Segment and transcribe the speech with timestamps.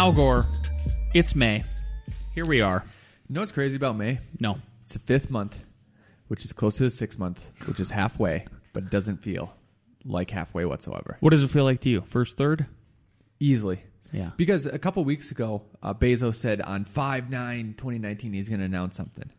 [0.00, 0.46] Al Gore,
[1.12, 1.62] it's May.
[2.34, 2.82] Here we are.
[3.28, 4.18] You know what's crazy about May?
[4.38, 4.56] No.
[4.80, 5.62] It's the fifth month,
[6.28, 9.52] which is close to the sixth month, which is halfway, but it doesn't feel
[10.06, 11.18] like halfway whatsoever.
[11.20, 12.00] What does it feel like to you?
[12.00, 12.64] First, third?
[13.40, 13.82] Easily.
[14.10, 14.30] Yeah.
[14.38, 18.64] Because a couple weeks ago, uh, Bezos said on 5 9 2019 he's going to
[18.64, 19.30] announce something.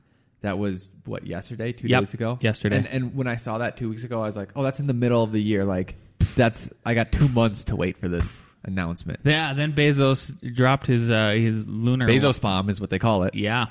[0.42, 1.72] That was, what, yesterday?
[1.72, 2.38] Two Yep, days ago?
[2.40, 2.78] yesterday.
[2.78, 4.86] And, and when I saw that two weeks ago, I was like, oh, that's in
[4.86, 5.66] the middle of the year.
[5.66, 5.96] Like,
[6.36, 9.20] that's, I got two months to wait for this announcement.
[9.24, 13.36] Yeah, then Bezos dropped his uh, his lunar Bezos bomb is what they call it.
[13.36, 13.68] Yeah.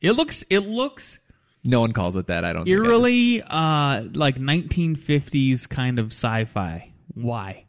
[0.00, 1.18] It looks it looks
[1.62, 2.44] No one calls it that.
[2.44, 2.74] I don't think.
[2.74, 2.84] I do.
[2.84, 6.90] eerily uh like 1950s kind of sci-fi.
[7.14, 7.64] Why?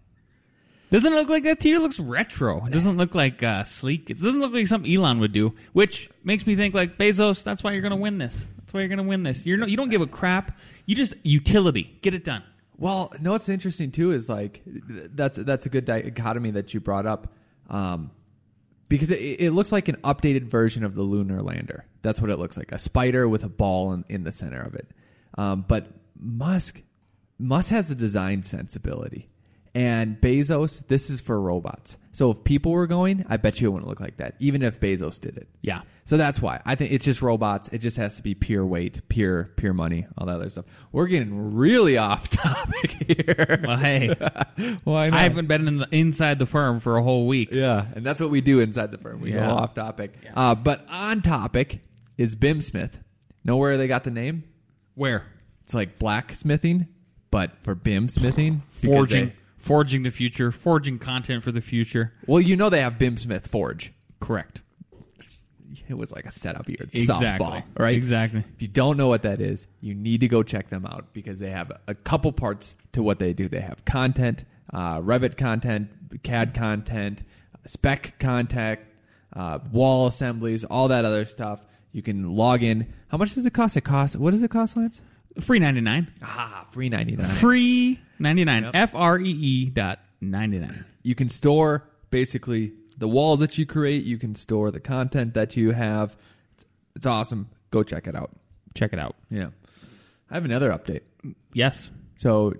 [0.91, 1.77] Doesn't it look like that to you?
[1.77, 2.65] It looks retro.
[2.65, 4.09] It doesn't look like uh, sleek.
[4.09, 7.43] It doesn't look like something Elon would do, which makes me think like Bezos.
[7.45, 8.45] That's why you're going to win this.
[8.59, 9.45] That's why you're going to win this.
[9.45, 10.57] You're no, you don't give a crap.
[10.85, 11.97] You just utility.
[12.01, 12.43] Get it done.
[12.81, 17.05] Well, no, what's interesting too is like that's that's a good dichotomy that you brought
[17.05, 17.31] up,
[17.69, 18.09] um,
[18.89, 21.85] because it, it looks like an updated version of the lunar lander.
[22.01, 24.89] That's what it looks like—a spider with a ball in, in the center of it.
[25.37, 26.81] Um, but Musk,
[27.37, 29.29] Musk has a design sensibility,
[29.73, 31.97] and Bezos, this is for robots.
[32.11, 34.79] So if people were going, I bet you it wouldn't look like that, even if
[34.81, 35.47] Bezos did it.
[35.61, 35.83] Yeah.
[36.03, 37.69] So that's why I think it's just robots.
[37.69, 40.65] It just has to be pure weight, pure pure money, all that other stuff.
[40.91, 43.61] We're getting really off topic here.
[43.63, 44.09] Well, hey,
[44.83, 45.19] Why not?
[45.19, 47.49] I haven't been in the, inside the firm for a whole week.
[47.51, 49.21] Yeah, and that's what we do inside the firm.
[49.21, 49.47] We Yeah.
[49.47, 50.13] go off topic.
[50.35, 51.79] Uh, but on topic
[52.17, 52.95] is BIMsmith.
[53.45, 54.43] Know where they got the name?
[54.95, 55.23] Where
[55.63, 56.87] It's like blacksmithing,
[57.31, 58.63] but for Bim smithing.
[58.71, 62.13] forging, they- forging the future, forging content for the future.
[62.27, 63.93] well, you know they have BIMsmith Forge.
[64.19, 64.61] Correct.
[65.87, 66.77] It was like a setup here.
[66.81, 67.45] It's Exactly.
[67.45, 67.95] softball, right?
[67.95, 68.43] Exactly.
[68.55, 71.39] If you don't know what that is, you need to go check them out because
[71.39, 73.47] they have a couple parts to what they do.
[73.47, 75.89] They have content, uh, Revit content,
[76.23, 77.23] CAD content,
[77.65, 78.79] spec content,
[79.33, 81.65] uh, wall assemblies, all that other stuff.
[81.93, 82.91] You can log in.
[83.09, 83.75] How much does it cost?
[83.77, 84.15] It costs.
[84.15, 85.01] What does it cost, Lance?
[85.39, 86.11] Free ninety nine.
[86.21, 87.29] Ah, free ninety nine.
[87.29, 88.69] Free ninety nine.
[88.73, 90.85] F R E E dot ninety nine.
[91.03, 94.03] You can store basically the walls that you create.
[94.03, 96.15] You can store the content that you have.
[96.55, 96.65] It's,
[96.97, 97.49] it's awesome.
[97.71, 98.31] Go check it out.
[98.75, 99.15] Check it out.
[99.29, 99.49] Yeah.
[100.29, 101.01] I have another update.
[101.53, 101.89] Yes.
[102.17, 102.53] So,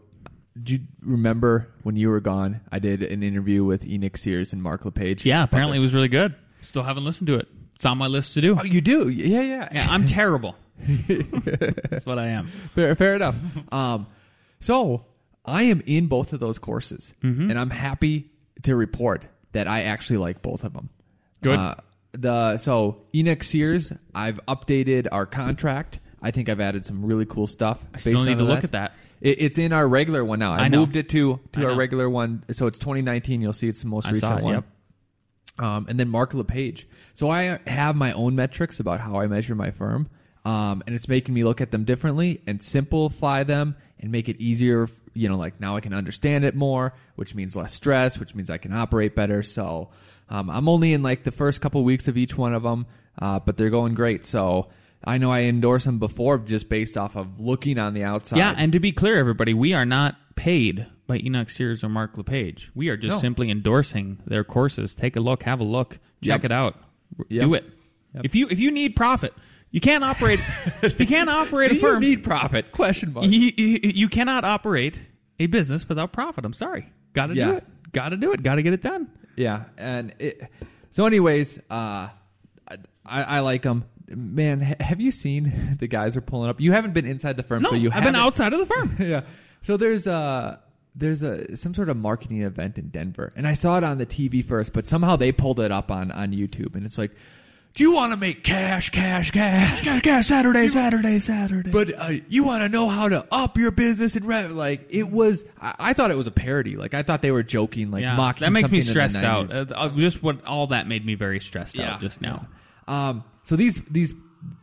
[0.62, 2.62] do you remember when you were gone?
[2.72, 5.26] I did an interview with Enoch Sears and Mark LePage.
[5.26, 5.44] Yeah.
[5.44, 6.36] Apparently, it was really good.
[6.62, 7.48] Still haven't listened to it.
[7.76, 8.58] It's on my list to do.
[8.60, 9.10] Oh, you do?
[9.10, 9.70] Yeah, yeah.
[9.72, 10.56] Yeah, I'm terrible.
[11.90, 12.48] That's what I am.
[12.76, 13.36] fair, fair enough.
[13.72, 14.08] um,
[14.60, 15.06] so
[15.46, 17.50] I am in both of those courses, Mm-hmm.
[17.50, 18.32] and I'm happy
[18.64, 20.90] to report that I actually like both of them.
[21.42, 21.58] Good.
[21.58, 21.76] Uh,
[22.14, 26.00] the so Enoch Sears, I've updated our contract.
[26.22, 27.84] I think I've added some really cool stuff.
[27.94, 28.94] I still need to look at that.
[29.22, 30.52] It, it's in our regular one now.
[30.54, 30.80] I, I know.
[30.80, 31.78] moved it to to I our know.
[31.78, 33.42] regular one, so it's 2019.
[33.42, 34.54] You'll see it's the most I recent saw it, one.
[34.56, 34.64] yep.
[35.58, 36.88] Um, and then Mark LePage.
[37.14, 40.10] So I have my own metrics about how I measure my firm,
[40.46, 44.40] um, and it's making me look at them differently and simplify them and make it
[44.40, 44.88] easier.
[45.14, 48.50] You know, like now I can understand it more, which means less stress, which means
[48.50, 49.44] I can operate better.
[49.44, 49.90] So
[50.30, 52.86] um, I'm only in like the first couple weeks of each one of them,
[53.22, 54.24] uh, but they're going great.
[54.26, 54.70] So
[55.04, 58.38] I know I endorse them before just based off of looking on the outside.
[58.38, 62.18] Yeah, and to be clear, everybody, we are not paid by Enoch Sears or Mark
[62.18, 62.72] LePage.
[62.74, 63.20] We are just No.
[63.20, 64.96] simply endorsing their courses.
[64.96, 66.46] Take a look, have a look, check Yep.
[66.46, 66.76] it out,
[67.28, 67.42] Yep.
[67.44, 67.66] do it.
[68.24, 69.34] If you if you need profit,
[69.72, 70.40] you can't operate.
[70.98, 72.04] you can't operate Do a firm.
[72.04, 72.72] you need profit?
[72.72, 73.26] Question mark.
[73.28, 75.02] you, you, you cannot operate
[75.40, 76.46] a business without profit.
[76.46, 76.88] I'm sorry.
[77.14, 77.46] Got to Yeah.
[77.52, 77.68] do it.
[77.92, 78.44] Got to do it.
[78.44, 79.10] Got to get it done.
[79.36, 80.42] Yeah, and it,
[80.92, 82.10] so, anyways, uh,
[82.70, 83.86] I, I like them.
[84.14, 86.60] Man, ha- have you seen the guys are pulling up?
[86.62, 88.96] You haven't been inside the firm, No, so you I've been outside of the firm.
[89.00, 89.22] yeah.
[89.62, 90.62] So there's a
[90.96, 94.06] there's a some sort of marketing event in Denver, and I saw it on the
[94.06, 97.12] TV first, but somehow they pulled it up on on YouTube, and it's like.
[97.74, 101.72] Do you want to make cash, cash, cash, cash, cash, Saturday, Saturday, Saturday?
[101.72, 105.10] But uh, you want to know how to up your business and rev- like it
[105.10, 105.46] was.
[105.60, 106.76] I, I thought it was a parody.
[106.76, 108.42] Like I thought they were joking, like yeah, mocking.
[108.46, 109.50] that makes me something in the stressed out.
[109.50, 109.72] 90s.
[109.72, 112.46] Uh, uh, just what all that made me very stressed out just now.
[112.90, 114.14] Um, so these these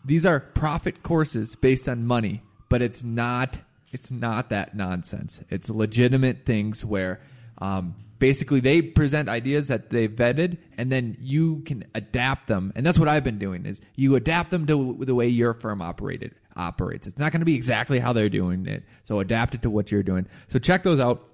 [0.04, 3.60] these are profit courses based on money, but it's not
[3.90, 5.40] it's not that nonsense.
[5.48, 7.20] It's legitimate things where
[7.60, 12.72] Um, basically, they present ideas that they've vetted, and then you can adapt them.
[12.74, 15.82] And that's what I've been doing: is you adapt them to the way your firm
[15.82, 17.06] operated operates.
[17.06, 19.90] It's not going to be exactly how they're doing it, so adapt it to what
[19.90, 20.26] you're doing.
[20.48, 21.26] So check those out.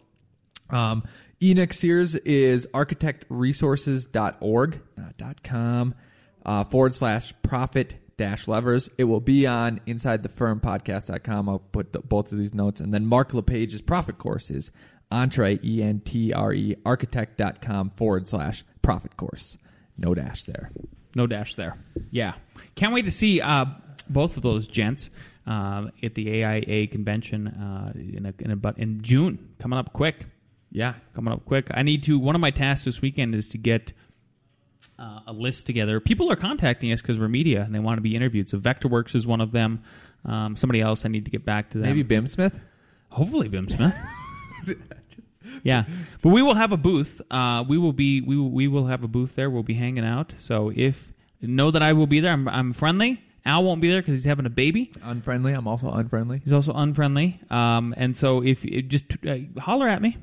[0.70, 1.02] Um,
[1.42, 5.94] Enoch Sears is architectresources.org, not .com,
[6.46, 8.88] uh, forward slash profit dash levers.
[8.96, 11.48] It will be on inside the firm podcast.com.
[11.48, 12.80] I'll put the, both of these notes.
[12.80, 14.50] And then Mark LePage's profit course
[15.14, 19.56] is entre, E N T R E, architect.com forward slash profit course.
[19.96, 20.70] No dash there.
[21.14, 21.78] No dash there.
[22.11, 22.34] Yeah.
[22.75, 23.66] Can't wait to see uh,
[24.08, 25.11] both of those gents
[25.46, 30.25] uh, at the AIA convention uh, in, a, in, about in June, coming up quick.
[30.72, 30.94] Yeah.
[31.14, 31.69] Coming up quick.
[31.72, 32.19] I need to.
[32.19, 33.93] One of my tasks this weekend is to get
[34.99, 36.00] uh, a list together.
[36.00, 38.49] People are contacting us because we're media and they want to be interviewed.
[38.49, 39.82] So Vectorworks is one of them.
[40.25, 41.94] Um, somebody else I need to get back to them.
[41.94, 42.58] Maybe BIMsmith?
[43.11, 43.94] Hopefully, BIMsmith.
[45.62, 45.85] yeah,
[46.23, 47.20] but we will have a booth.
[47.31, 49.49] Uh, we will be we will, we will have a booth there.
[49.50, 50.35] We'll be hanging out.
[50.38, 51.12] So if
[51.43, 52.32] know that I will be there.
[52.32, 53.20] I'm, I'm friendly.
[53.44, 54.91] Al won't be there because he's having a baby.
[55.02, 55.52] Unfriendly.
[55.52, 56.41] I'm also unfriendly.
[56.43, 57.38] He's also unfriendly.
[57.50, 60.17] Um, and so if it just uh, holler at me,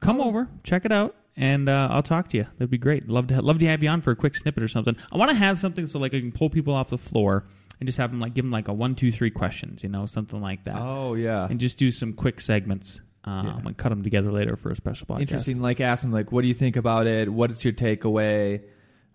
[0.00, 2.46] come over, check it out, and uh, I'll talk to you.
[2.58, 3.08] That'd be great.
[3.08, 4.96] Love to love to have you on for a quick snippet or something.
[5.10, 7.44] I want to have something so like I can pull people off the floor
[7.80, 10.06] and just have them like give them like a one, two, three questions, you know,
[10.06, 11.46] something like that, Oh, yeah.
[11.50, 13.00] and just do some quick segments.
[13.26, 13.58] Um, Yeah.
[13.66, 15.20] and cut them together later for a special podcast.
[15.22, 15.60] Interesting.
[15.60, 17.28] Like, ask them, like, what do you think about it?
[17.32, 18.60] What is your takeaway?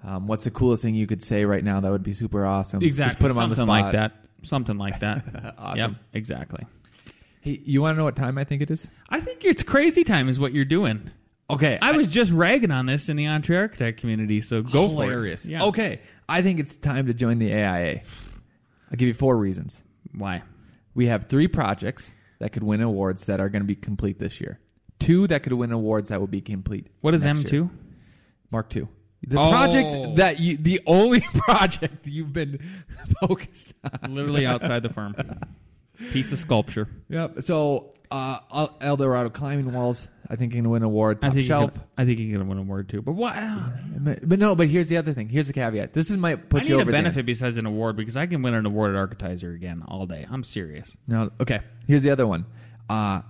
[0.04, 2.82] Um, what's the coolest thing you could say right now that would be super awesome?
[2.84, 3.12] Exactly.
[3.12, 3.84] Just put them on the Something spot.
[3.86, 4.12] like that.
[4.44, 5.56] Something like that.
[5.58, 5.92] Awesome.
[5.92, 6.66] Yep, exactly.
[7.42, 8.88] Hey, you want to know what time I think it is?
[9.10, 11.10] I think it's crazy time is what you're doing.
[11.50, 11.78] Okay.
[11.82, 15.44] I was just ragging on this in the Entre Architect community, so go hilarious.
[15.44, 15.52] for it.
[15.54, 15.64] Yeah.
[15.66, 16.02] Okay.
[16.28, 18.02] I think it's time to join the AIA.
[18.90, 19.84] I'll give you four reasons.
[20.14, 20.42] Why?
[20.96, 24.42] We have three projects that could win awards that are going to be complete this
[24.42, 24.60] year.
[25.00, 26.88] Two that could win awards that will be complete.
[27.02, 27.52] What is M2?
[27.52, 27.70] year.
[28.50, 28.88] Mark two.
[29.28, 29.52] The Oh.
[29.52, 32.60] project that you, the only project you've been
[33.22, 34.16] focused on.
[34.16, 35.16] Literally outside the firm.
[36.12, 36.88] Piece of sculpture.
[37.10, 37.44] Yep.
[37.44, 40.08] So, uh, Eldorado climbing walls.
[40.30, 41.20] I think you can win an award.
[41.24, 41.74] I think shelf.
[41.74, 43.02] Can, I think you're gonna win a award too.
[43.02, 43.36] But what?
[43.36, 44.56] I But, but no.
[44.56, 45.28] But here's the other thing.
[45.28, 45.94] Here's the caveat.
[45.94, 46.92] This is might put need you a over.
[46.92, 47.04] Dan.
[47.04, 50.26] benefit besides an award because I can win an award at Architizer again all day.
[50.32, 50.90] I'm serious.
[51.06, 51.32] No.
[51.42, 51.60] Okay.
[51.86, 52.46] Here's the other one.
[52.90, 53.22] Uh,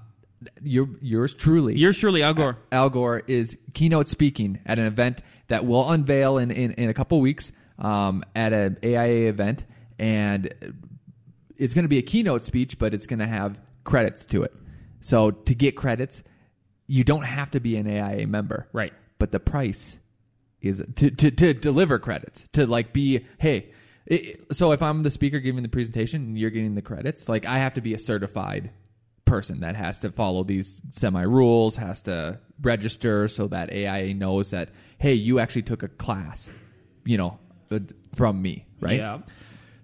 [0.62, 1.76] your yours truly.
[1.76, 2.58] Yours truly, Al Gore.
[2.72, 6.94] Al Gore is keynote speaking at an event that will unveil in, in, in a
[6.94, 9.66] couple weeks um, at an AIA event.
[10.00, 10.54] And
[11.62, 14.54] it's going to be a keynote speech, but it's going to have credits to it.
[15.00, 16.24] So to get credits,
[16.88, 18.68] you don't have to be an AIA member.
[18.74, 18.94] Right.
[19.20, 20.00] But the price
[20.62, 23.72] is to, to, to deliver credits, to like be, hey,
[24.08, 27.46] it, so if I'm the speaker giving the presentation and you're getting the credits, like
[27.46, 28.72] I have to be a certified
[29.26, 34.52] person that has to follow these semi rules, has to register so that AIA knows
[34.52, 36.50] that hey, you actually took a class,
[37.06, 37.40] you know,
[37.72, 37.80] uh,
[38.16, 39.00] from me, right?
[39.00, 39.20] Yeah.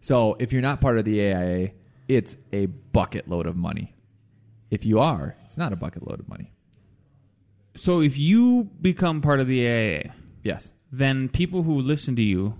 [0.01, 1.71] So if you're not part of the AIA,
[2.07, 3.93] it's a bucket load of money.
[4.71, 6.51] If you are, it's not a bucket load of money.
[7.75, 10.13] So if you become part of the AIA,
[10.43, 10.71] Yes.
[10.91, 12.55] then people who listen to you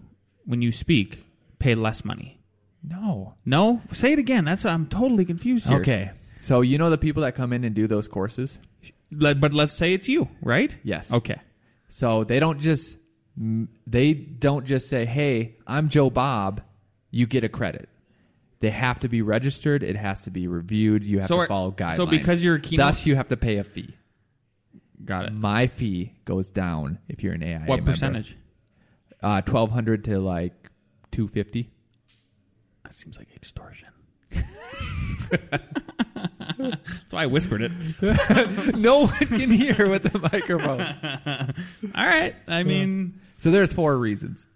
[0.45, 1.23] when you speak
[1.59, 2.39] pay less money.
[2.83, 3.33] No.
[3.45, 4.45] No, say it again.
[4.45, 5.79] That's I'm totally confused here.
[5.79, 6.11] Okay.
[6.41, 8.59] So you know the people that come in and do those courses?
[9.11, 10.75] Let- but let's say it's you, right?
[10.83, 11.11] Yes.
[11.11, 11.39] Okay.
[11.89, 12.97] So they don't just
[13.85, 16.61] they don't just say, "Hey, I'm Joe Bob,
[17.11, 17.89] you get a credit."
[18.59, 19.83] They have to be registered.
[19.83, 21.05] It has to be reviewed.
[21.05, 21.95] You have So to are- follow guidelines.
[21.97, 23.93] so because you're a keynote- thus you have to pay a fee.
[25.05, 25.33] Got it.
[25.33, 28.35] My fee goes down if you're an AIA What percentage?
[29.21, 30.53] Uh, twelve hundred to like
[31.11, 31.69] two fifty.
[32.83, 33.89] That seems like extortion.
[35.29, 37.71] That's why I whispered it.
[38.77, 40.81] no one can hear with the microphone.
[41.95, 42.35] All right.
[42.47, 44.47] I mean, So there's four reasons.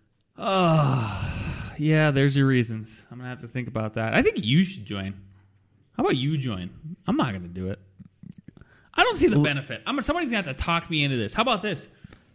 [1.77, 3.01] Yeah, there's your reasons.
[3.11, 4.13] I'm going to have to think about that.
[4.13, 5.13] I think you should join.
[5.97, 6.69] How about you join?
[7.07, 7.79] I'm not going to do it.
[8.93, 9.81] I don't see the benefit.
[9.85, 11.33] I'm somebody's going to have to talk me into this.
[11.33, 11.87] How about this?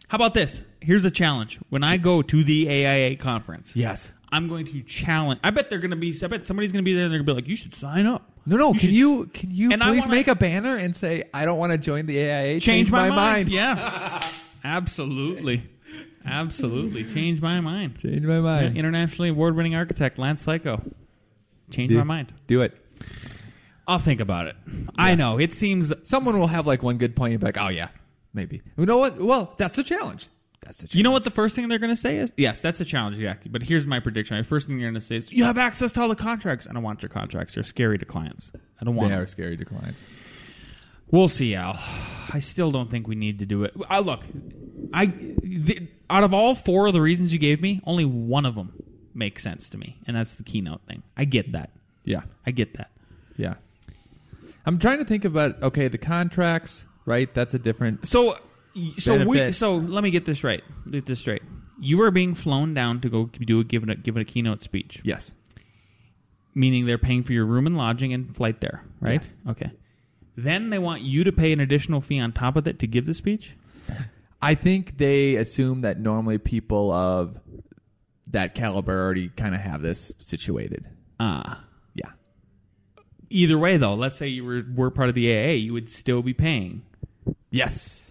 [0.07, 0.63] How about this?
[0.81, 1.59] Here's a challenge.
[1.69, 4.11] When I go to the AIA conference, Yes.
[4.29, 5.39] I'm going to challenge.
[5.43, 6.13] I bet they're to be.
[6.21, 7.73] I bet somebody's going to be there and they're going to be like, "You should
[7.73, 8.71] sign up." No, no.
[8.71, 11.45] Can should you can you And I please wanna- make a banner and say I
[11.45, 12.59] don't want to join the AIA?
[12.59, 13.47] change, my, mind.
[13.47, 14.21] Yeah,
[14.65, 15.63] absolutely,
[16.27, 17.03] absolutely.
[17.03, 17.97] Change my mind.
[17.99, 18.77] Change my Yeah, mind.
[18.77, 20.93] internationally award-winning architect Lance Cayko.
[21.71, 22.33] Change my mind.
[22.47, 22.73] Do it.
[23.87, 24.55] I'll think about it.
[24.97, 25.93] I know it seems.
[26.03, 27.87] Someone will have like one good point and be like, oh yeah,
[28.33, 28.61] maybe.
[28.77, 29.17] You know what?
[29.19, 30.27] Well, that's the challenge.
[30.61, 30.95] That's the challenge.
[30.95, 32.33] You know what the first thing they're going to say is?
[32.35, 33.17] Yes, that's a challenge.
[33.17, 34.35] Yeah, but here's my prediction.
[34.35, 36.67] My first thing they're going to say is, "You have access to all the contracts."
[36.69, 37.53] I don't want your contracts.
[37.55, 38.51] They're scary to clients.
[38.81, 39.09] I don't want.
[39.09, 39.23] They them.
[39.23, 40.03] are scary to clients.
[41.09, 41.79] We'll see, Al.
[42.33, 43.73] I still don't think we need to do it.
[43.89, 44.23] I look,
[44.93, 48.55] I the, out of all four of the reasons you gave me, only one of
[48.55, 48.71] them
[49.13, 51.03] makes sense to me, and that's the keynote thing.
[51.15, 51.71] I get that.
[52.03, 52.21] Yeah.
[52.45, 52.91] I get that.
[53.35, 53.55] Yeah.
[54.65, 57.33] I'm trying to think about okay, the contracts, right?
[57.33, 58.37] That's a different So,
[58.97, 60.63] so we, so let me get this right.
[60.89, 61.41] Get this straight.
[61.79, 65.01] You are being flown down to go do a give a, give a keynote speech,
[65.03, 65.33] Yes.
[66.55, 69.21] meaning they're paying for your room and lodging and flight there, right?
[69.23, 69.33] Yes.
[69.49, 69.71] Okay.
[70.35, 73.05] Then they want you to pay an additional fee on top of it to give
[73.05, 73.55] the speech.
[74.41, 77.39] I think they assume that normally people of
[78.27, 80.87] that caliber already kind of have this situated.
[81.19, 81.63] Ah.
[81.95, 82.11] Yeah.
[83.29, 86.21] Either way, though, let's say you were were part of the AA, you would still
[86.21, 86.83] be paying.
[87.49, 88.03] Yes.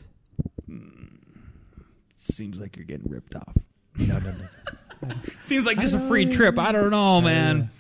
[2.17, 3.57] Seems like you're getting ripped off.
[3.97, 5.15] No, no, no.
[5.43, 6.59] Seems like just a free trip.
[6.59, 7.71] I don't know, man.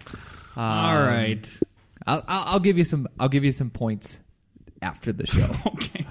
[0.56, 1.06] All Um.
[2.06, 4.20] I'll, I'll I'll give you some I'll give you some points
[4.82, 5.50] after the show.
[5.66, 6.06] Okay.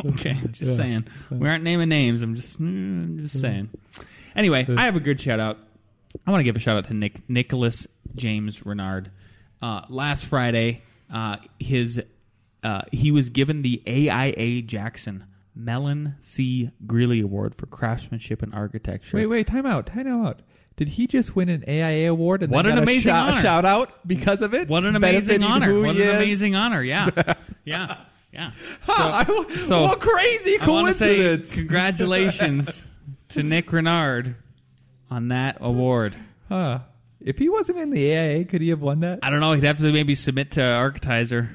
[0.06, 0.30] Okay.
[0.42, 1.06] I'm just saying.
[1.30, 2.22] We aren't naming names.
[2.22, 3.70] I'm just, mm, I'm just saying.
[4.36, 5.58] Anyway, I have a good shout out.
[6.26, 9.10] I want to give a shout out to Nick Nicholas James Renard.
[9.60, 12.00] Uh, last Friday, uh, his
[12.62, 15.24] uh, he was given the AIA Jackson
[15.54, 16.70] Mellon C.
[16.86, 19.16] Greeley Award for craftsmanship and architecture.
[19.16, 20.40] wait, wait, time out, time out.
[20.76, 23.42] Did he just win an AIA award and What then an amazing shout, honor.
[23.42, 24.68] shout out because of it?
[24.68, 25.80] What an amazing honor!
[25.80, 26.14] What an is?
[26.14, 26.82] amazing honor!
[26.84, 27.08] Yeah,
[27.64, 27.96] yeah,
[28.32, 28.52] yeah.
[28.82, 31.54] Huh, So- I- so- what crazy I say coincidence!
[31.54, 32.86] congratulations
[33.30, 34.36] to Nick Renard
[35.10, 36.14] on that award.
[36.48, 36.80] Huh.
[37.20, 39.18] If he wasn't in the AIA, could he have won that?
[39.22, 39.52] I don't know.
[39.52, 41.48] He'd have to maybe submit to Architizer,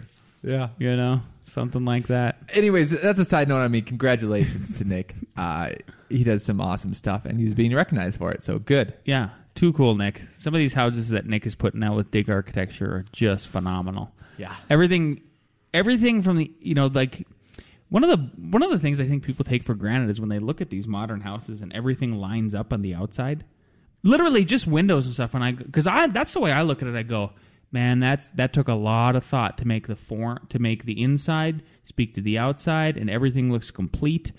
[0.44, 0.70] Yeah.
[0.78, 2.38] you know, something like that.
[2.50, 3.60] Anyways, that's a side note.
[3.62, 5.16] I mean, congratulations to Nick.
[5.38, 5.70] Uh,
[6.10, 8.44] he does some awesome stuff, and he's being recognized for it.
[8.44, 8.94] So good.
[9.06, 10.22] Yeah, too cool, Nick.
[10.38, 14.12] Some of these houses that Nick is putting out with Dig Architecture are just phenomenal.
[14.38, 14.54] Yeah.
[14.70, 15.22] Everything,
[15.74, 17.26] everything from the you know like
[17.94, 18.18] one of the
[18.50, 20.72] one of the things I think people take for granted is when they look at
[20.72, 23.46] these modern houses and everything lines up on the outside,
[24.02, 25.36] literally just windows and stuff.
[25.36, 26.96] And I because I that's the way I look at it.
[26.96, 27.34] I go,
[27.72, 31.00] man, that's that took a lot of thought to make the form to make the
[31.00, 34.32] inside speak to the outside, and everything looks complete.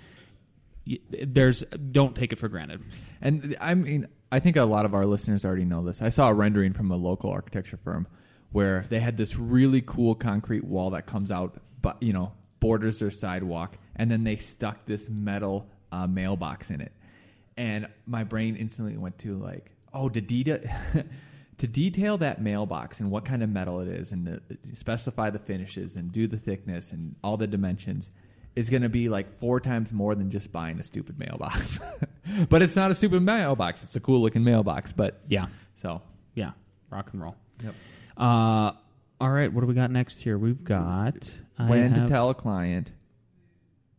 [1.10, 1.60] There's
[1.92, 2.82] don't take it for granted.
[3.20, 6.02] And I mean, I think a lot of our listeners already know this.
[6.02, 8.08] I saw a rendering from a local architecture firm
[8.54, 12.30] where they had this really cool concrete wall that comes out, but you know,
[12.60, 16.92] borders their sidewalk, and then they stuck this metal uh, mailbox in it.
[17.56, 20.60] And my brain instantly went to like, oh, to detail
[21.58, 24.40] to detail that mailbox and what kind of metal it is, and the,
[24.72, 28.12] specify the finishes and do the thickness and all the dimensions
[28.54, 31.80] is going to be like four times more than just buying a stupid mailbox.
[32.48, 34.92] but it's not a stupid mailbox; it's a cool looking mailbox.
[34.92, 35.46] But Yeah.
[35.74, 36.02] so
[36.36, 36.52] Yeah,
[36.88, 37.34] rock and roll.
[37.64, 37.74] Yep.
[38.16, 38.72] Uh,
[39.20, 40.38] all right, what do we got next here?
[40.38, 42.92] We've got when to tell a client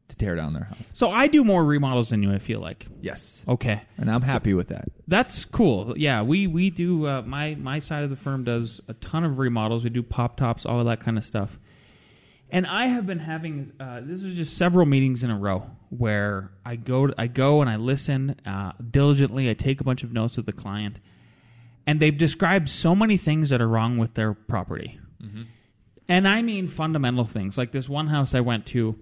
[0.09, 0.91] to tear down their house.
[0.93, 2.31] So I do more remodels than you.
[2.31, 2.85] I feel like.
[3.01, 4.89] Yes, Okay, and I'm happy with that.
[5.07, 5.95] that's cool.
[5.97, 7.07] Yeah, we we do.
[7.07, 9.83] Uh, my my side of the firm does a ton of remodels.
[9.83, 11.57] We do pop tops, all of that kind of stuff.
[12.51, 16.51] And I have been having uh, this is just several meetings in a row where
[16.63, 19.49] I go I go and I listen uh, diligently.
[19.49, 20.99] I take a bunch of notes with the client,
[21.87, 24.99] and they've described so many things that are wrong with their property.
[25.21, 25.43] Mm-hmm.
[26.07, 27.57] And I mean fundamental things.
[27.57, 28.95] Like this one house I went to,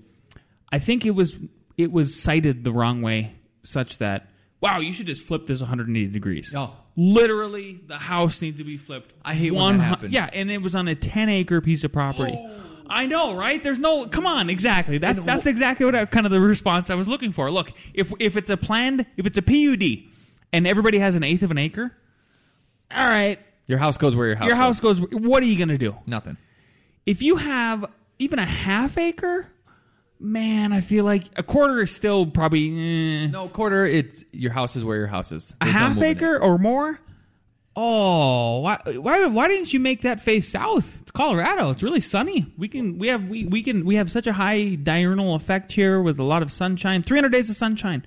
[0.71, 1.37] I think it was
[1.77, 4.27] it was cited the wrong way, such that
[4.61, 6.53] wow, you should just flip this 180 degrees.
[6.55, 6.73] Oh.
[6.95, 9.13] literally, the house needs to be flipped.
[9.25, 10.13] I hate when that happens.
[10.13, 12.33] Yeah, and it was on a 10 acre piece of property.
[12.37, 12.59] Oh.
[12.89, 13.61] I know, right?
[13.63, 14.07] There's no.
[14.07, 14.97] Come on, exactly.
[14.97, 17.49] That's And that's exactly what I, kind of the response I was looking for.
[17.49, 20.03] Look, if if it's a planned, if it's a PUD,
[20.51, 21.91] and everybody has an eighth of an acre,
[22.95, 24.47] all right, Your house goes where your house.
[24.47, 24.99] your house goes.
[24.99, 25.95] What are you going to do?
[26.05, 26.37] Nothing.
[27.05, 27.85] if you have
[28.19, 29.47] even a half acre,
[30.19, 32.69] man, I feel like a quarter is still probably
[33.23, 33.27] eh.
[33.27, 33.85] No quarter.
[33.85, 35.55] It's your house is where your house is.
[35.61, 36.17] a There's no half moving it.
[36.17, 36.99] acre or more.
[37.75, 41.01] Oh, why, why why didn't you make that face south?
[41.01, 41.71] It's Colorado.
[41.71, 42.45] It's really sunny.
[42.55, 45.99] We can we have we, we can we have such a high diurnal effect here
[45.99, 47.01] with a lot of sunshine.
[47.01, 48.05] 300 days of sunshine.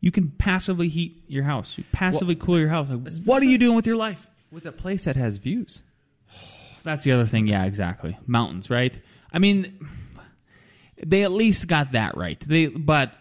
[0.00, 1.76] You can passively heat your house.
[1.76, 2.86] You passively cool your house.
[2.88, 4.27] Like, what are you doing with your life?
[4.50, 5.82] With a place that has views.
[6.84, 7.46] That's the other thing.
[7.46, 8.16] Yeah, exactly.
[8.26, 8.98] Mountains, right?
[9.32, 9.88] I mean,
[11.04, 12.40] they at least got that right.
[12.40, 13.12] They, but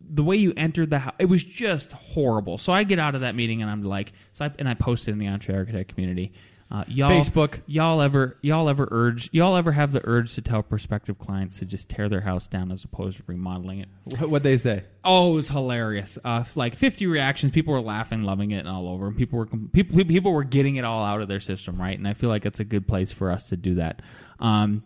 [0.00, 2.58] the way you entered the house, it was just horrible.
[2.58, 5.12] So I get out of that meeting and I'm like, so I, and I posted
[5.12, 6.32] in the Entre Architect community.
[6.70, 7.60] Uh, y'all, Facebook.
[7.66, 11.64] y'all ever, y'all ever urge, y'all ever have the urge to tell prospective clients to
[11.64, 13.88] just tear their house down as opposed to remodeling it?
[14.20, 14.84] What they say?
[15.04, 16.18] Oh, it was hilarious.
[16.24, 17.52] Uh, like 50 reactions.
[17.52, 19.06] People were laughing, loving it, and all over.
[19.06, 21.96] And people were people people were getting it all out of their system, right?
[21.96, 24.02] And I feel like it's a good place for us to do that.
[24.40, 24.82] Um,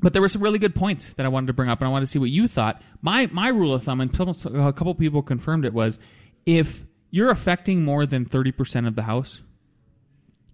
[0.00, 1.90] but there were some really good points that I wanted to bring up, and I
[1.90, 2.82] wanted to see what you thought.
[3.00, 5.98] My my rule of thumb, and a couple people confirmed it, was
[6.46, 9.42] if you're affecting more than thirty percent of the house,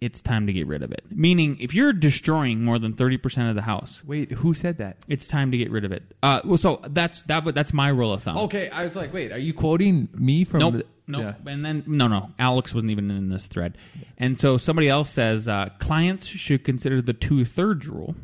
[0.01, 1.05] it's time to get rid of it.
[1.11, 4.97] Meaning, if you're destroying more than thirty percent of the house, Wait, who said that?
[5.09, 6.03] it's time to get rid of it.
[6.23, 7.45] Uh, well, so that's that.
[7.55, 8.39] That's my rule of thumb.
[8.39, 10.61] Okay, I was like, wait, are you quoting me from?
[10.61, 10.73] Nope.
[10.75, 11.35] the- Nope.
[11.45, 11.53] Yeah.
[11.53, 12.31] And then no, no.
[12.39, 13.77] Alex wasn't even in this thread.
[14.17, 18.15] And so somebody else says uh, clients should consider the two thirds rule.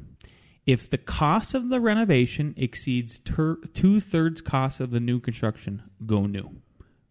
[0.67, 5.83] If the cost of the renovation exceeds ter- two thirds cost of the new construction,
[6.07, 6.49] go new.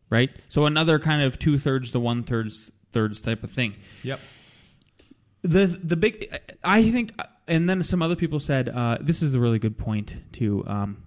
[0.09, 0.29] Right.
[0.47, 4.21] So another kind of two thirds to one thirds thirds type of thing Yep.
[5.45, 7.13] The the big I think
[7.47, 11.03] and then some other people said uh, this is a really good point to um,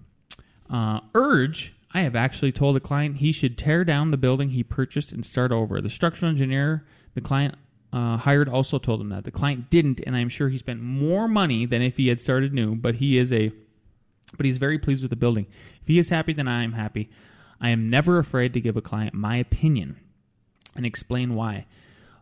[0.69, 1.75] uh, urge.
[1.91, 5.25] I have actually told a client he should tear down the building he purchased and
[5.25, 5.81] start over.
[5.81, 7.55] The structural engineer the client
[7.91, 11.27] uh, hired also told him that the client didn't, and I'm sure he spent more
[11.27, 12.75] money than if he had started new.
[12.75, 13.51] But he is a
[14.37, 15.47] but he's very pleased with the building.
[15.81, 17.09] If he is happy, then I am happy.
[17.59, 19.97] I am never afraid to give a client my opinion
[20.75, 21.65] and explain why.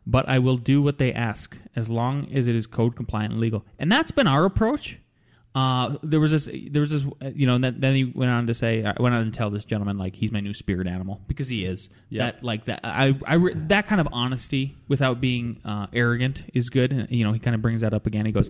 [0.10, 3.42] But I will do what they ask as long as it is code compliant and
[3.42, 3.66] legal.
[3.78, 5.00] And that's been our approach.
[5.54, 7.04] Uh, there was this, there was this,
[7.36, 9.50] you know, and then, then he went on to say, I went on to tell
[9.50, 11.90] this gentleman like he's my new spirit animal because he is.
[12.10, 12.26] Yeah.
[12.26, 13.38] That like that, I, I,
[13.68, 16.94] that kind of honesty without being uh, arrogant is good.
[16.94, 18.26] And you know, he kind of brings that up again.
[18.26, 18.50] He goes,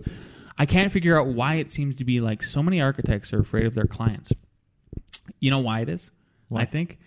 [0.58, 3.66] I can't figure out why it seems to be like so many architects are afraid
[3.66, 4.32] of their clients.
[5.40, 6.12] You know why it is?
[6.48, 6.60] Why?
[6.60, 6.98] I think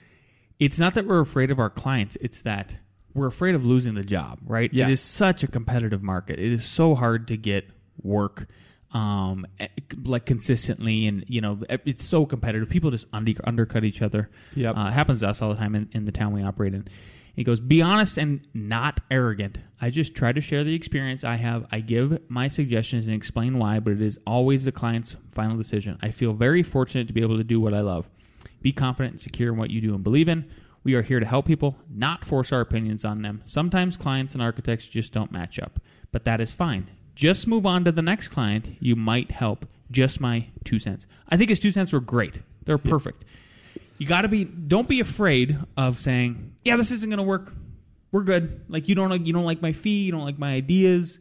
[0.59, 2.75] it's not that we're afraid of our clients; it's that
[3.13, 4.39] we're afraid of losing the job.
[4.45, 4.73] Right?
[4.73, 4.89] Yes.
[4.89, 6.39] It is such a competitive market.
[6.39, 7.69] It is so hard to get
[8.01, 8.47] work,
[8.93, 9.67] um, eh,
[10.03, 12.69] like consistently, and you know, eh, it's so competitive.
[12.69, 14.29] People just under, undercut each other.
[14.55, 14.75] Yep.
[14.75, 16.87] Uh, happens to us all the time in, in the town we operate in.
[17.35, 19.57] He goes, be honest and not arrogant.
[19.79, 21.65] I just try to share the experience I have.
[21.71, 25.97] I give my suggestions and explain why, but it is always the client's final decision.
[26.01, 28.09] I feel very fortunate to be able to do what I love.
[28.61, 30.49] Be confident and secure in what you do and believe in.
[30.83, 33.41] We are here to help people, not force our opinions on them.
[33.45, 35.79] Sometimes clients and architects just don't match up,
[36.11, 36.89] but that is fine.
[37.13, 38.77] Just move on to the next client.
[38.79, 39.67] You might help.
[39.91, 41.05] Just my two cents.
[41.29, 42.39] I think his two cents were great.
[42.65, 43.25] They're perfect
[44.01, 47.53] you got to be don't be afraid of saying yeah this isn't going to work
[48.11, 51.19] we're good like you don't you don't like my fee you don't like my ideas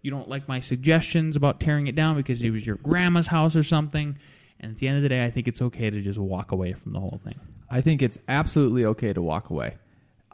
[0.00, 3.54] you don't like my suggestions about tearing it down because it was your grandma's house
[3.54, 4.16] or something
[4.60, 6.72] and at the end of the day i think it's okay to just walk away
[6.72, 7.38] from the whole thing
[7.72, 9.76] I think it's absolutely okay to walk away.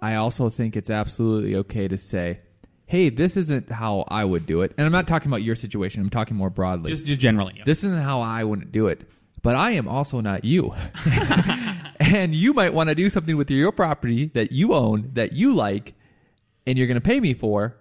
[0.02, 2.40] I also think it's absolutely okay to say,
[2.86, 6.02] "Hey, this isn't how I would do it." And I'm not talking about your situation.
[6.02, 6.90] I'm talking more broadly.
[6.90, 7.62] just just generally yeah.
[7.64, 9.08] this isn't how I wouldn't do it.
[9.40, 10.74] But I am also not you.
[12.00, 15.54] and you might want to do something with your property that you own that you
[15.54, 15.94] like
[16.66, 17.76] and you're going to pay me for.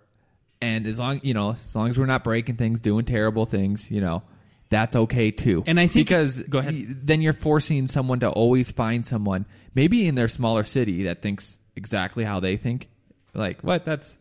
[0.61, 3.89] And as long, you know, as long as we're not breaking things, doing terrible things,
[3.89, 4.21] you know,
[4.69, 5.63] that's okay too.
[5.65, 7.07] And I think- because go ahead.
[7.07, 11.57] then you're forcing someone to always find someone maybe in their smaller city that thinks
[11.75, 12.89] exactly how they think.
[13.33, 13.85] Like, what?
[13.85, 14.17] That's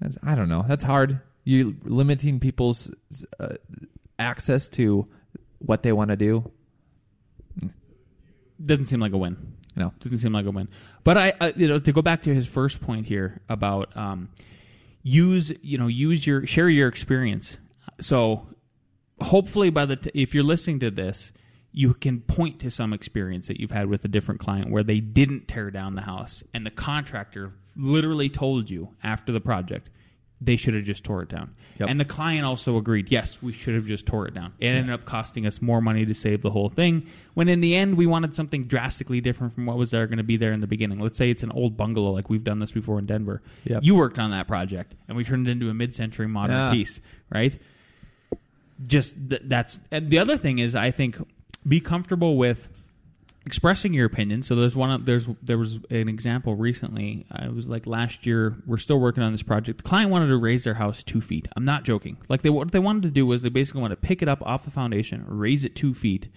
[0.00, 0.64] that's I don't know.
[0.66, 1.20] That's hard.
[1.44, 2.90] You're limiting people's
[3.38, 3.54] uh,
[4.18, 5.06] access to
[5.58, 6.50] what they want to do.
[8.64, 9.36] doesn't seem like a win
[9.76, 9.92] No.
[10.00, 10.68] doesn't seem like a win.
[11.04, 14.28] But I, I you know, to go back to his first point here about um,
[15.02, 17.56] use, you know, use your share your experience.
[18.00, 18.46] So
[19.22, 21.32] hopefully, by the t- if you're listening to this,
[21.72, 25.00] you can point to some experience that you've had with a different client where they
[25.00, 29.88] didn't tear down the house and the contractor literally told you after the project
[30.42, 31.54] they should have just tore it down.
[31.78, 31.90] Yep.
[31.90, 34.54] And the client also agreed, yes, we should have just tore it down.
[34.58, 37.06] It ended up costing us more money to save the whole thing.
[37.34, 40.24] When in the end, we wanted something drastically different from what was there going to
[40.24, 40.98] be there in the beginning.
[40.98, 43.42] Let's say it's an old bungalow, like we've done this before in Denver.
[43.64, 43.80] Yep.
[43.84, 46.72] You worked on that project, and we turned it into a mid-century modern Yeah.
[46.72, 47.58] piece, right?
[48.86, 51.16] Just th- that's and the other thing is, I think,
[51.66, 52.68] be comfortable with
[53.46, 54.42] expressing your opinion.
[54.42, 55.04] So there's one.
[55.04, 57.26] There's there was an example recently.
[57.30, 58.56] Uh, it was like last year.
[58.66, 59.78] We're still working on this project.
[59.78, 61.48] The client wanted to raise their house two feet.
[61.56, 62.18] I'm not joking.
[62.28, 64.42] Like they what they wanted to do was they basically wanted to pick it up
[64.42, 66.28] off the foundation, raise it two feet,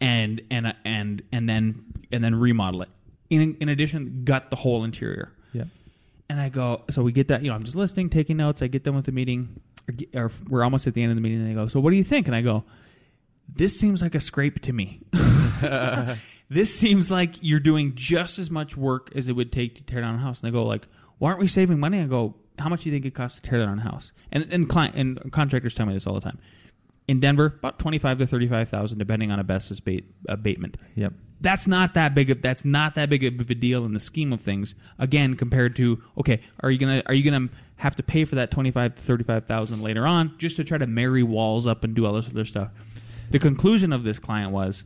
[0.00, 2.88] and and and and then and then remodel it.
[3.30, 5.32] In in addition, gut the whole interior.
[5.52, 5.64] Yeah.
[6.28, 8.62] And I go, so we get that, you know, I'm just listening, taking notes.
[8.62, 9.60] I get done with the meeting,
[10.14, 11.96] or, we're almost at the end of the meeting, and they go, so what do
[11.96, 12.26] you think?
[12.26, 12.64] And I go,
[13.48, 15.00] this seems like a scrape to me.
[16.48, 20.00] this seems like you're doing just as much work as it would take to tear
[20.00, 20.40] down a house.
[20.40, 20.86] And they go, like,
[21.18, 22.00] why aren't we saving money?
[22.00, 24.12] I go, how much do you think it costs to tear down a house?
[24.32, 26.38] And and client and contractors tell me this all the time.
[27.06, 31.12] In Denver, about twenty five to thirty five thousand, depending on asbestos abate, abatement Yep.
[31.44, 34.32] That's not that big of that's not that big of a deal in the scheme
[34.32, 38.24] of things again compared to okay are you gonna are you gonna have to pay
[38.24, 41.84] for that 25 to 35 thousand later on just to try to marry walls up
[41.84, 42.70] and do all this other stuff
[43.30, 44.84] The conclusion of this client was,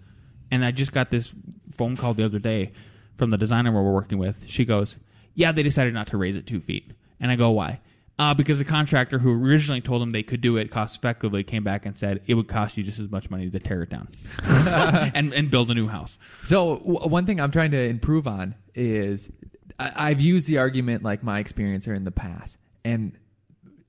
[0.51, 1.33] and I just got this
[1.77, 2.73] phone call the other day
[3.17, 4.47] from the designer we're working with.
[4.49, 4.97] She goes,
[5.35, 7.81] "Yeah, they decided not to raise it two feet," and I go, "Why?"
[8.19, 11.63] Uh, because the contractor who originally told them they could do it cost effectively came
[11.63, 14.09] back and said it would cost you just as much money to tear it down
[15.15, 16.19] and and build a new house.
[16.43, 19.29] So w- one thing I'm trying to improve on is
[19.79, 23.13] I- I've used the argument like my experience or in the past, and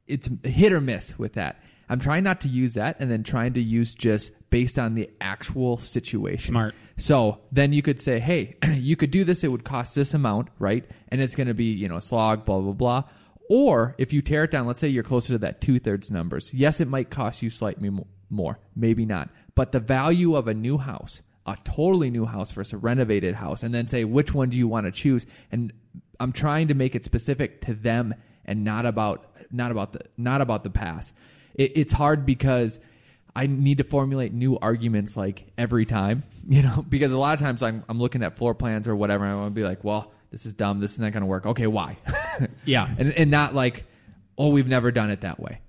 [0.07, 1.61] it's hit or miss with that.
[1.91, 5.09] I'm trying not to use that, and then trying to use just based on the
[5.21, 6.53] actual situation.
[6.53, 6.75] Smart.
[6.97, 9.43] So then you could say, hey, you could do this.
[9.43, 10.85] It would cost this amount, right?
[11.07, 13.03] And it's going to be you know slog, blah blah blah.
[13.49, 16.53] Or if you tear it down, let's say you're closer to that two thirds numbers.
[16.53, 17.91] Yes, it might cost you slightly
[18.29, 19.29] more, maybe not.
[19.55, 23.63] But the value of a new house, a totally new house versus a renovated house,
[23.63, 25.25] and then say which one do you want to choose.
[25.51, 25.73] And
[26.19, 28.13] I'm trying to make it specific to them
[28.45, 31.13] and not about not about the not about the past.
[31.55, 32.79] It, it's hard because
[33.35, 37.39] I need to formulate new arguments like every time, you know, because a lot of
[37.39, 39.83] times I'm, I'm looking at floor plans or whatever, and I want to be like,
[39.83, 40.79] well, this is dumb.
[40.79, 41.45] This is not going to work.
[41.45, 41.97] Okay, why?
[42.65, 42.87] Yeah.
[42.97, 43.83] and and not like,
[44.37, 45.59] oh, we've never done it that way,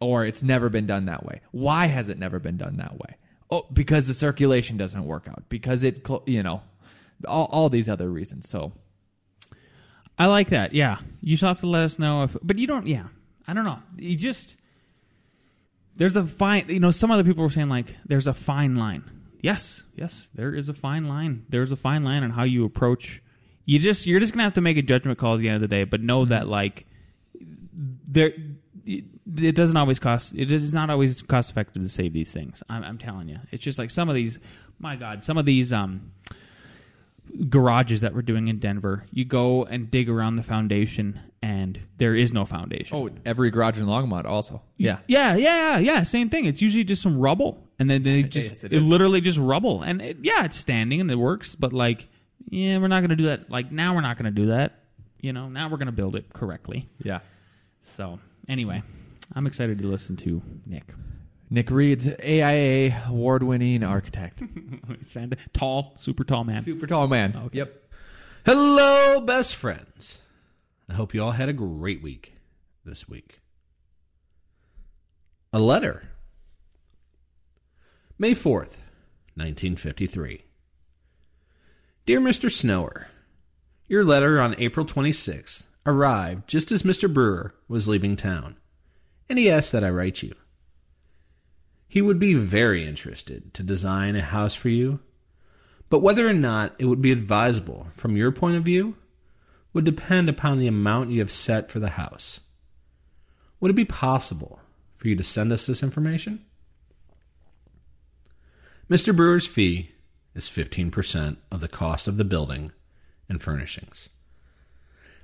[0.00, 1.40] or it's never been done that way.
[1.50, 3.16] Why has it never been done that way?
[3.50, 5.48] Oh, because the circulation doesn't work out.
[5.48, 6.62] Because it, you know,
[7.26, 8.48] all, all these other reasons.
[8.48, 8.72] So
[10.18, 10.74] I like that.
[10.74, 12.86] Yeah, you still have to let us know if, but you don't.
[12.86, 13.08] Yeah,
[13.48, 13.78] I don't know.
[13.98, 14.56] You just
[15.96, 16.66] there's a fine.
[16.68, 19.04] You know, some other people were saying like there's a fine line.
[19.40, 21.44] Yes, yes, there is a fine line.
[21.48, 23.22] There's a fine line on how you approach.
[23.66, 25.60] You just you're just gonna have to make a judgment call at the end of
[25.60, 26.86] the day, but know that like
[28.08, 28.32] there.
[28.86, 29.04] It
[29.36, 30.34] it doesn't always cost.
[30.36, 32.62] It is not always cost effective to save these things.
[32.68, 33.40] I'm, I'm telling you.
[33.50, 34.38] It's just like some of these.
[34.78, 36.12] My God, some of these um,
[37.48, 42.14] garages that we're doing in Denver, you go and dig around the foundation, and there
[42.14, 42.96] is no foundation.
[42.96, 44.62] oh, every garage in Longmont also.
[44.76, 44.98] Yeah.
[45.08, 46.02] yeah, yeah, yeah.
[46.02, 46.44] Same thing.
[46.44, 49.82] It's usually just some rubble, and then they just Yes, it it literally just rubble,
[49.82, 51.54] and it, yeah, it's standing and it works.
[51.54, 52.08] But like,
[52.48, 53.50] yeah, we're not going to do that.
[53.50, 54.80] Like now, we're not going to do that.
[55.20, 56.88] You know, now we're going to build it correctly.
[57.02, 57.20] Yeah.
[57.82, 58.82] So anyway,
[59.34, 60.84] I'm excited to listen to Nick.
[61.48, 64.42] Nick Reed's AIA award winning architect.
[65.52, 66.62] Tall, super tall man.
[66.62, 67.50] Super tall man.
[67.52, 67.82] Yep.
[68.44, 70.18] Hello, best friends.
[70.88, 72.34] I hope you all had a great week
[72.84, 73.40] this week.
[75.52, 76.08] A letter.
[78.18, 78.78] May 4th,
[79.34, 80.45] 1953.
[82.06, 82.50] Dear Mr.
[82.50, 83.08] Snower,
[83.88, 87.12] your letter on April 26th arrived just as Mr.
[87.12, 88.56] Breuer was leaving town,
[89.28, 90.34] and he asked that I write you.
[91.88, 95.00] He would be very interested to design a house for you
[95.88, 98.96] but whether or not it would be advisable from your point of view
[99.72, 102.40] would depend upon the amount you have set for the house.
[103.60, 104.60] Would it be possible
[104.96, 106.44] for you to send us this information?
[108.90, 109.14] Mr.
[109.14, 109.92] Breuer's fee
[110.36, 112.72] is 15% of the cost of the building
[113.28, 114.08] and furnishings.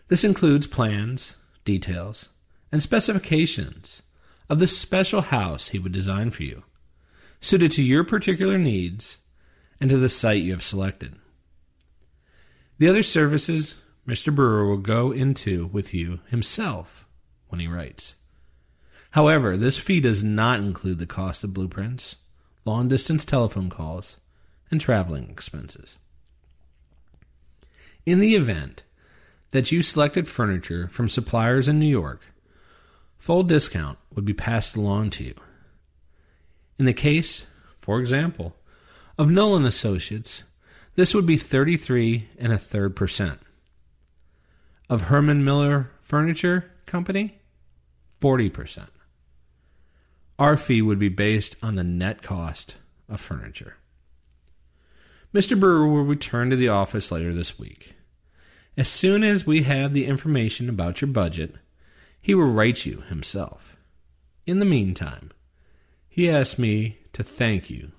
[0.09, 2.29] This includes plans, details,
[2.71, 4.03] and specifications
[4.49, 6.65] of the special house he would design for you,
[7.41, 9.19] suited to your particular needs
[9.81, 11.15] and to the site you have selected.
[12.79, 14.35] The other services Mr.
[14.35, 17.07] Breuer will go into with you himself
[17.49, 18.17] when he writes.
[19.13, 22.17] However, this fee does not include the cost of blueprints,
[22.65, 24.17] long distance telephone calls,
[24.73, 25.97] and traveling expenses.
[28.05, 28.83] In the event
[29.51, 32.23] that you selected furniture from suppliers in New York,
[33.19, 35.35] full discount would be passed along to you.
[36.79, 37.47] In the case,
[37.81, 38.57] for example,
[39.19, 40.43] of Nolan Associates,
[40.97, 43.39] this would be 33 and a third percent.
[44.89, 47.39] Of Herman Miller Furniture Company,
[48.21, 48.89] 40%.
[50.39, 52.75] Our fee would be based on the net cost
[53.09, 53.77] of furniture.
[55.35, 55.59] Mr.
[55.59, 57.95] Breuer will return to the office later this week.
[58.77, 61.55] As soon as we have the information about your budget,
[62.21, 63.77] he will write you himself.
[64.47, 65.31] In the meantime,
[66.09, 67.93] he asked me to thank you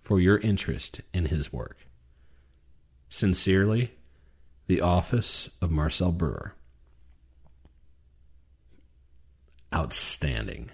[0.00, 1.86] for your interest in his work.
[3.08, 3.92] Sincerely,
[4.66, 6.54] the office of Marcel Breuer.
[9.72, 10.70] Outstanding.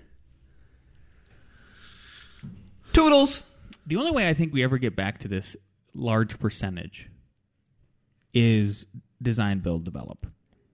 [2.93, 3.43] Toodles!
[3.87, 5.57] The only way I think we ever get back to this
[5.95, 7.11] large percentage
[8.33, 8.87] is
[9.21, 10.27] design, build, develop.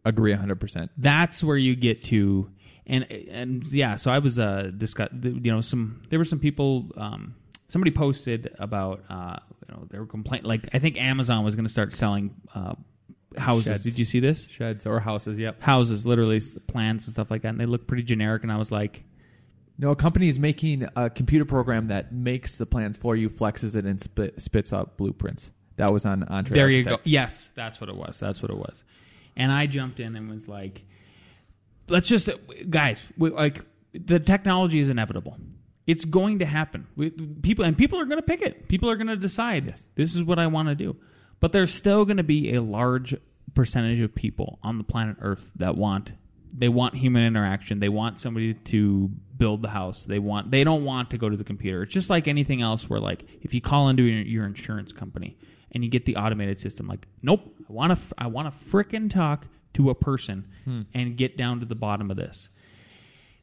[0.04, 0.88] Agree 100%.
[0.96, 2.48] That's where you get to,
[2.86, 3.96] and and yeah.
[3.96, 6.90] So I was uh discuss, you know, some there were some people.
[6.96, 7.34] Um,
[7.68, 9.36] somebody posted about uh,
[9.68, 10.46] you know, they were complaining.
[10.46, 12.74] Like I think Amazon was going to start selling uh,
[13.36, 13.64] houses.
[13.66, 13.82] Sheds.
[13.82, 14.46] Did you see this?
[14.46, 15.60] Sheds or houses, yep.
[15.60, 18.42] houses, literally plans and stuff like that, and they look pretty generic.
[18.42, 19.04] And I was like,
[19.78, 23.76] No, a company is making a computer program that makes the plans for you, flexes
[23.76, 25.50] it, and spit, spits out blueprints.
[25.76, 26.54] That was on Entre.
[26.54, 26.98] There you go.
[27.04, 28.18] Yes, that's what it was.
[28.18, 28.84] That's what it was.
[29.36, 30.84] And I jumped in and was like,
[31.88, 32.30] "Let's just,
[32.70, 33.62] guys, we, like
[33.92, 35.36] the technology is inevitable.
[35.86, 36.86] It's going to happen.
[36.96, 38.68] We, people and people are going to pick it.
[38.68, 40.96] People are going to decide this is what I want to do.
[41.38, 43.14] But there's still going to be a large
[43.54, 46.12] percentage of people on the planet Earth that want
[46.58, 47.80] they want human interaction.
[47.80, 50.04] They want somebody to build the house.
[50.04, 51.82] They want they don't want to go to the computer.
[51.82, 55.36] It's just like anything else where like if you call into your, your insurance company
[55.72, 59.10] and you get the automated system like nope, I want to I want to frickin'
[59.10, 60.82] talk to a person hmm.
[60.94, 62.48] and get down to the bottom of this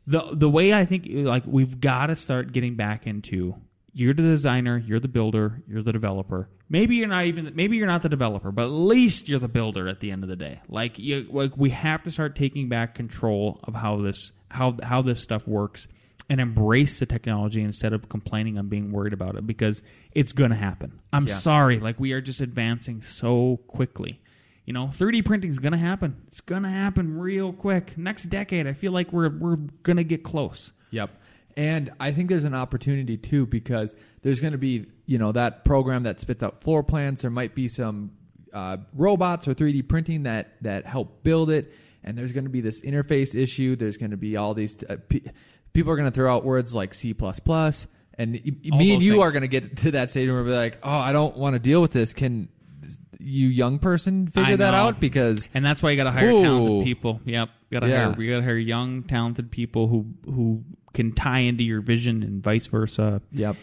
[0.08, 3.56] the the way I think like we've got to start getting back into
[3.96, 6.50] you're the designer, you're the builder, you're the developer.
[6.68, 9.88] Maybe you're not even maybe you're not the developer, but at least you're the builder
[9.88, 10.62] at the end of the day.
[10.68, 15.02] Like you like we have to start taking back control of how this how how
[15.02, 15.88] this stuff works
[16.30, 19.82] and embrace the technology instead of complaining and being worried about it because
[20.14, 21.00] it's going to happen.
[21.12, 21.34] I'm Yeah.
[21.36, 24.22] sorry, like we are just advancing so quickly.
[24.66, 26.16] You know, 3D printing is going to happen.
[26.28, 27.98] It's going to happen real quick.
[27.98, 30.72] Next decade, I feel like we're we're going to get close.
[30.92, 31.10] Yep.
[31.58, 35.66] And I think there's an opportunity too because there's going to be, you know, that
[35.66, 37.22] program that spits out floor plans.
[37.22, 38.12] There might be some
[38.54, 42.62] uh, robots or 3D printing that that help build it, and there's going to be
[42.62, 43.76] this interface issue.
[43.76, 45.22] There's going to be all these uh, pe-
[45.74, 47.14] people are going to throw out words like C++,
[48.16, 50.78] and All me and you are going to get to that stage where we're like,
[50.84, 52.14] oh, I don't want to deal with this.
[52.14, 52.50] Can
[53.20, 55.00] you young person figure that out?
[55.00, 56.42] Because And that's why you got to hire Ooh.
[56.42, 57.22] talented people.
[57.26, 58.06] Yep, got to Yeah.
[58.08, 58.16] hire.
[58.18, 60.64] We got to hire young, talented people who who
[60.94, 63.22] can tie into your vision and vice versa.
[63.32, 63.56] Yep.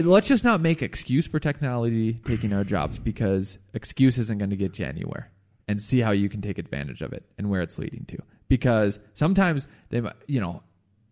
[0.00, 4.56] Let's just not make excuse for technology taking our jobs because excuse isn't going to
[4.56, 5.30] get you anywhere.
[5.68, 8.18] And see how you can take advantage of it and where it's leading to.
[8.48, 10.62] Because sometimes they, you know,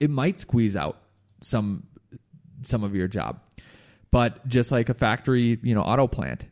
[0.00, 0.98] it might squeeze out
[1.42, 1.86] some
[2.62, 3.38] some of your job.
[4.10, 6.46] But just like a factory, you know, auto plant,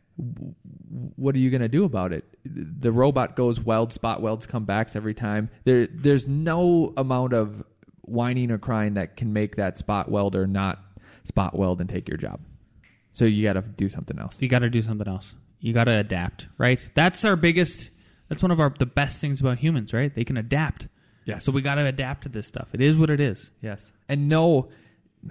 [1.15, 2.25] what are you going to do about it?
[2.45, 5.49] The robot goes weld, spot welds come back every time.
[5.63, 7.63] There, there's no amount of
[8.01, 10.79] whining or crying that can make that spot welder not
[11.23, 12.39] spot weld and take your job.
[13.13, 14.37] So you got to do something else.
[14.39, 15.33] You got to do something else.
[15.59, 16.79] You got to adapt, right?
[16.93, 17.89] That's our biggest.
[18.29, 20.13] That's one of our the best things about humans, right?
[20.13, 20.87] They can adapt.
[21.25, 21.43] Yes.
[21.43, 22.69] So we got to adapt to this stuff.
[22.73, 23.49] It is what it is.
[23.61, 23.91] Yes.
[24.07, 24.67] And no,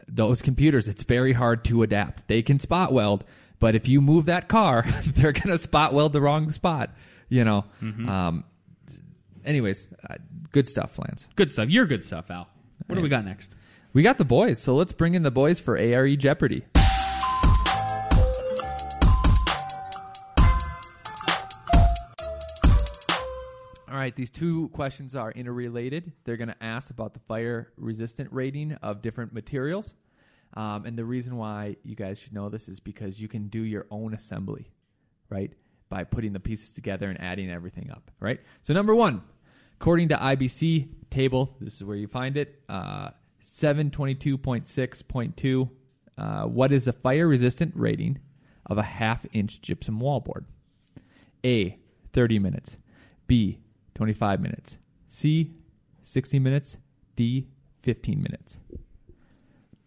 [0.08, 2.26] those computers, it's very hard to adapt.
[2.28, 3.24] They can spot weld,
[3.60, 6.90] but if you move that car, they're going to spot weld the wrong spot,
[7.28, 7.64] you know.
[7.80, 8.44] Um,
[9.44, 10.16] anyways, uh,
[10.50, 11.28] good stuff, Lance.
[11.36, 11.68] Good stuff.
[11.68, 12.48] You're good stuff, Al.
[12.86, 13.52] What do we got next?
[13.92, 16.64] We got the boys, so let's bring in the boys for ARE Jeopardy.
[23.94, 26.10] All right, these two questions are interrelated.
[26.24, 29.94] They're going to ask about the fire resistant rating of different materials.
[30.54, 33.60] Um, and the reason why you guys should know this is because you can do
[33.60, 34.72] your own assembly,
[35.28, 35.52] right?
[35.90, 38.40] By putting the pieces together and adding everything up, right?
[38.64, 39.22] So, number one,
[39.80, 43.10] according to IBC table, this is where you find it, uh,
[43.46, 45.70] 722.6.2.
[46.18, 48.18] Uh, what is the fire resistant rating
[48.66, 50.46] of a half inch gypsum wallboard?
[51.44, 51.78] A,
[52.12, 52.78] 30 minutes.
[53.28, 53.60] B,
[53.94, 54.78] 25 minutes.
[55.06, 55.52] C,
[56.02, 56.78] 60 minutes.
[57.16, 57.48] D,
[57.82, 58.60] 15 minutes.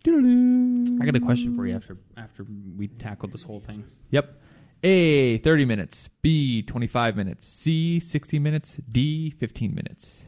[0.08, 2.46] I got a question for you after after
[2.78, 3.84] we tackle this whole thing.
[4.12, 4.42] Yep.
[4.84, 6.10] A, 30 minutes.
[6.22, 7.46] B, 25 minutes.
[7.46, 8.80] C, 60 minutes.
[8.90, 10.28] D, 15 minutes.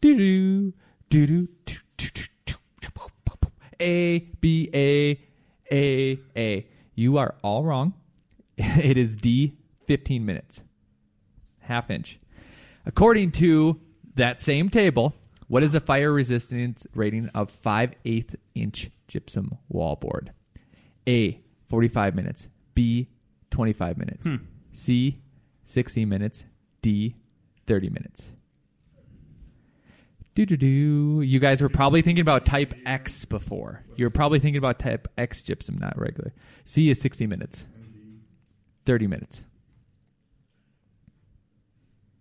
[0.00, 0.74] Doo-doo.
[1.08, 1.48] Doo-doo.
[1.64, 2.58] Doo, doo, doo, doo.
[3.80, 5.18] A, B, A,
[5.72, 6.66] A, A.
[6.94, 7.94] You are all wrong.
[8.58, 9.54] It is D,
[9.86, 10.64] 15 minutes.
[11.60, 12.18] Half inch.
[12.88, 13.78] According to
[14.14, 15.14] that same table,
[15.46, 20.30] what is the fire resistance rating of 5 8 inch gypsum wallboard?
[21.06, 22.48] A, 45 minutes.
[22.74, 23.08] B,
[23.50, 24.28] 25 minutes.
[24.28, 24.36] Hmm.
[24.72, 25.20] C,
[25.64, 26.44] 60 minutes.
[26.80, 27.14] D,
[27.66, 28.32] 30 minutes.
[30.34, 31.20] Do do do.
[31.20, 33.84] You guys were probably thinking about type X before.
[33.96, 36.32] You were probably thinking about type X gypsum, not regular.
[36.64, 37.66] C is 60 minutes.
[38.86, 39.44] 30 minutes.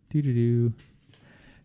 [0.10, 0.74] Do do do.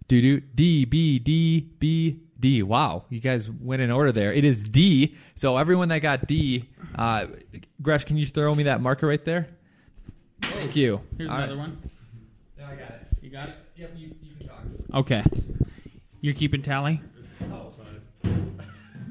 [0.09, 2.63] Do do D B D B D.
[2.63, 4.33] Wow, you guys went in order there.
[4.33, 5.17] It is D.
[5.37, 7.27] So everyone that got D, uh,
[7.81, 9.49] Gresh, can you throw me that marker right there?
[10.43, 11.01] Thank you.
[11.17, 11.45] Here's All right.
[11.45, 11.91] another one.
[12.59, 13.07] No, I got it.
[13.23, 13.55] You got it.
[13.77, 14.65] Yep, you, you can talk.
[14.93, 15.23] Okay.
[16.21, 17.01] You're keeping tally?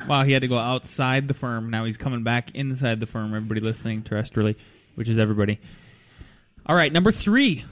[0.07, 1.69] Wow, he had to go outside the firm.
[1.69, 3.33] Now he's coming back inside the firm.
[3.33, 4.55] Everybody listening terrestrially,
[4.95, 5.59] which is everybody.
[6.65, 7.63] All right, number three.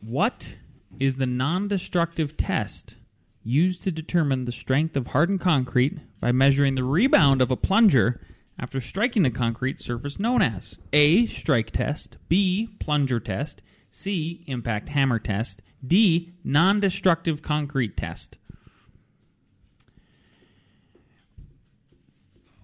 [0.00, 0.54] What
[1.00, 2.96] is the non destructive test
[3.42, 8.20] used to determine the strength of hardened concrete by measuring the rebound of a plunger
[8.58, 11.26] after striking the concrete surface known as A.
[11.26, 12.68] Strike test, B.
[12.80, 14.44] Plunger test, C.
[14.46, 16.32] Impact hammer test, D.
[16.44, 18.36] Non destructive concrete test.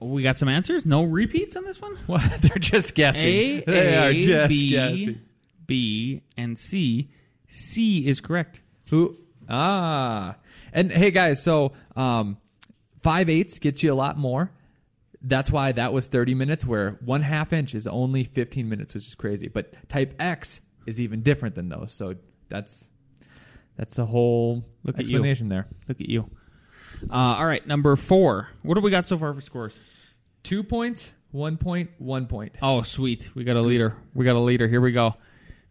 [0.00, 0.84] Oh, we got some answers.
[0.84, 1.96] No repeats on this one.
[2.06, 2.22] What?
[2.42, 3.24] They're just guessing.
[3.24, 5.20] A, they are just B, guessing.
[5.66, 7.08] B, and C.
[7.48, 8.60] C is correct.
[8.90, 9.16] Who?
[9.48, 10.36] Ah.
[10.72, 12.38] And hey, guys, so um,
[13.02, 14.50] five eighths gets you a lot more.
[15.22, 19.06] That's why that was 30 minutes, where one half inch is only 15 minutes, which
[19.06, 19.48] is crazy.
[19.48, 21.92] But type X is even different than those.
[21.92, 22.16] So
[22.48, 22.86] that's
[23.76, 25.66] that's the whole Look explanation there.
[25.88, 26.30] Look at you.
[27.10, 28.48] Uh, all right, number four.
[28.62, 29.78] What have we got so far for scores?
[30.42, 32.54] Two points, one point, one point.
[32.62, 33.30] Oh, sweet.
[33.34, 33.96] We got a leader.
[34.14, 34.68] We got a leader.
[34.68, 35.14] Here we go.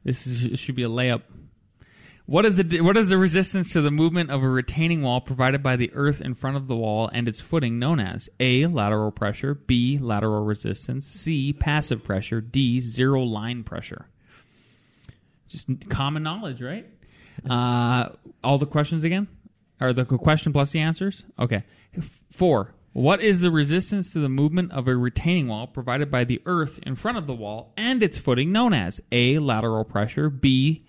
[0.04, 1.22] This is, this should be a layup.
[2.26, 5.62] What is the what is the resistance to the movement of a retaining wall provided
[5.62, 9.12] by the earth in front of the wall and its footing known as A lateral
[9.12, 14.08] pressure, B lateral resistance, C passive pressure, D zero line pressure.
[15.50, 16.88] Just common knowledge, right?
[17.48, 18.10] Uh,
[18.42, 19.28] all the questions again?
[19.82, 21.24] Or the question plus the answers?
[21.38, 21.64] Okay.
[22.30, 22.74] Four.
[22.94, 26.80] What is the resistance to the movement of a retaining wall provided by the earth
[26.84, 29.40] in front of the wall and its footing known as A.
[29.40, 30.86] Lateral pressure, B.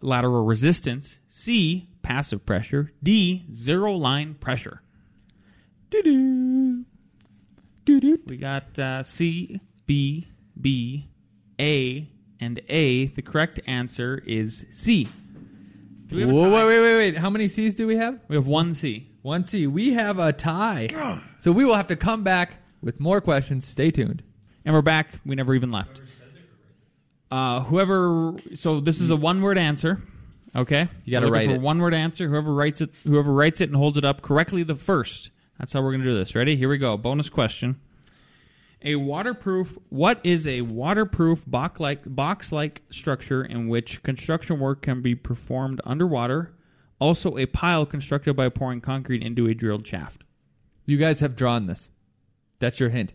[0.00, 1.88] Lateral resistance, C.
[2.02, 3.44] Passive pressure, D.
[3.52, 4.82] Zero line pressure.
[5.90, 6.84] Doo-doo.
[7.84, 8.20] Doo-doo.
[8.26, 10.28] We got uh, C, B,
[10.60, 11.08] B,
[11.60, 12.08] A,
[12.40, 13.06] and A.
[13.06, 15.08] The correct answer is C.
[16.06, 16.66] Do we have a Whoa, tie?
[16.66, 17.16] wait, wait, wait, wait.
[17.18, 18.20] How many C's do we have?
[18.28, 19.10] We have one C.
[19.22, 19.66] One C.
[19.66, 20.88] We have a tie.
[21.38, 23.66] So we will have to come back with more questions.
[23.66, 24.22] Stay tuned.
[24.64, 25.08] And we're back.
[25.26, 26.00] We never even left.
[27.30, 28.34] Uh, whoever.
[28.54, 30.02] So this is a one-word answer.
[30.56, 31.60] Okay, You gotta write for it.
[31.60, 32.26] One-word answer.
[32.28, 35.30] Whoever writes it, whoever writes it and holds it up correctly the first.
[35.58, 36.34] That's how we're gonna do this.
[36.34, 36.56] Ready?
[36.56, 36.96] Here we go.
[36.96, 37.78] Bonus question.
[38.82, 39.76] A waterproof.
[39.90, 46.54] What is a waterproof box-like box-like structure in which construction work can be performed underwater?
[47.00, 50.24] Also, a pile constructed by pouring concrete into a drilled shaft.
[50.86, 51.90] You guys have drawn this.
[52.58, 53.14] That's your hint.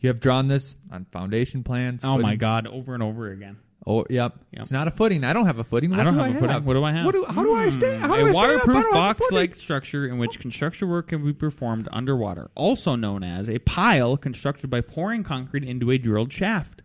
[0.00, 2.04] You have drawn this on foundation plans.
[2.04, 2.66] Oh my God!
[2.66, 3.58] Over and over again.
[3.88, 4.34] Oh, yep.
[4.50, 4.62] Yep.
[4.62, 5.22] It's not a footing.
[5.22, 5.90] I don't have a footing.
[5.90, 6.64] What I don't do have a footing.
[6.64, 7.04] What do I have?
[7.04, 7.96] What do, how do I stay?
[7.96, 8.44] How do a I stay up?
[8.44, 13.22] I waterproof have box-like structure in which construction work can be performed underwater, also known
[13.22, 16.82] as a pile constructed by pouring concrete into a drilled shaft.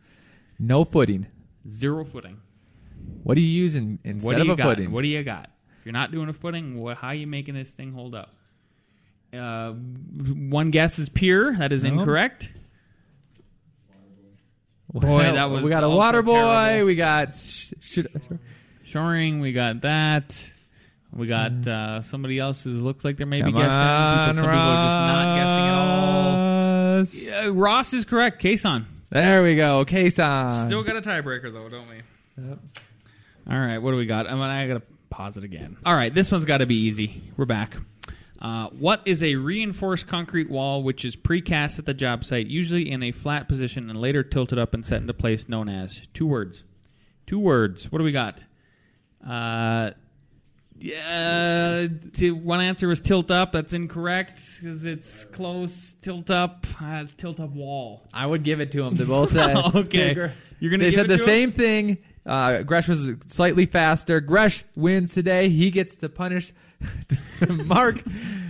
[0.59, 1.25] No footing.
[1.67, 2.37] Zero footing.
[3.23, 4.63] What do you use in, instead What do of a got?
[4.63, 4.91] footing?
[4.91, 5.49] What do you got?
[5.79, 8.35] If you're not doing a footing, wha how are you making this thing hold up?
[9.33, 11.57] Uh, one guess is pure.
[11.57, 12.51] That is incorrect.
[14.93, 16.33] Boy, that was we got a water boy.
[16.33, 16.85] terrible.
[16.85, 17.99] We got sh- sh-
[18.83, 20.37] Shoring, we got that.
[21.13, 22.81] We got uh, somebody else's.
[22.81, 23.51] Looks like they're maybe.
[23.51, 23.71] Come guessing.
[23.71, 26.97] on, because some people are just not guessing at all.
[26.97, 27.13] Ross.
[27.15, 28.41] Yeah, Ross is correct.
[28.41, 28.85] Caisson.
[29.09, 29.83] There we go.
[29.85, 30.65] Caisson.
[30.67, 32.01] Still got a tiebreaker though, don't we?
[32.37, 32.59] Yep.
[33.49, 34.27] All right, what do we got?
[34.27, 35.77] I mean, I gotta pause it again.
[35.85, 37.21] All right, this one's got to be easy.
[37.35, 37.75] We're back.
[38.41, 42.89] Uh, what is a reinforced concrete wall which is precast at the job site, usually
[42.89, 46.25] in a flat position and later tilted up and set into place, known as two
[46.25, 46.63] words?
[47.27, 47.91] Two words.
[47.91, 48.43] What do we got?
[49.25, 49.91] Uh,
[50.79, 53.51] yeah, t- one answer was tilt up.
[53.51, 55.93] That's incorrect because it's close.
[56.01, 56.65] Tilt up.
[56.81, 58.07] It's tilt up wall.
[58.11, 58.95] I would give it to them.
[58.95, 59.55] They both said.
[59.75, 60.33] Okay.
[60.59, 61.99] You're gonna They said the same thing.
[62.25, 64.19] Uh, Gresh was slightly faster.
[64.19, 65.49] Gresh wins today.
[65.49, 66.53] He gets to punish
[67.49, 68.01] Mark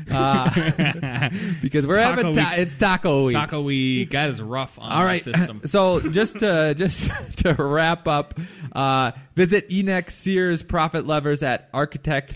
[0.09, 0.49] uh,
[1.61, 2.59] because we're Taco having ta- week.
[2.59, 3.35] it's taco week.
[3.35, 4.09] Taco week.
[4.11, 5.61] That is rough on All our system.
[5.65, 8.37] So just to just to wrap up,
[8.73, 12.35] uh, visit Enoch Sears Profit Levers at architect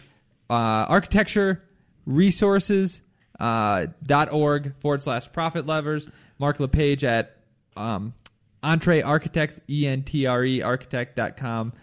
[0.49, 1.63] uh, architecture
[2.05, 3.01] resources
[3.39, 6.08] uh, dot org forward slash profit levers.
[6.39, 7.38] Mark LePage at
[7.77, 8.13] um,
[8.63, 11.73] Entre architect e n t r e architect dot com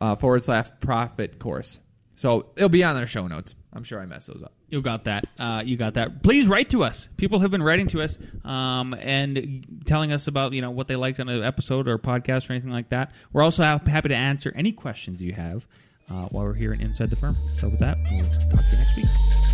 [0.00, 1.78] uh, forward slash profit course.
[2.22, 3.56] So it'll be on our show notes.
[3.72, 4.52] I'm sure I messed those up.
[4.68, 5.26] You got that.
[5.40, 6.22] Uh, you got that.
[6.22, 7.08] Please write to us.
[7.16, 10.94] People have been writing to us um, and telling us about you know what they
[10.94, 13.10] liked on an episode or podcast or anything like that.
[13.32, 15.66] We're also happy to answer any questions you have
[16.12, 17.34] uh, while we're here in Inside the Firm.
[17.58, 19.51] So with that, we'll talk to you next week.